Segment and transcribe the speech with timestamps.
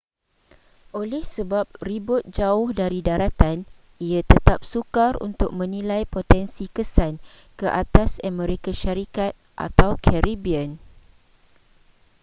[1.01, 3.57] oleh sebab ribut jauh dari daratan
[4.07, 7.13] ia tetap sukar untuk menilai potensi kesan
[7.59, 9.33] ke atas amerika syarikat
[9.67, 10.69] atau caribbean